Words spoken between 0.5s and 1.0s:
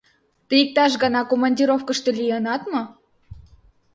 иктаж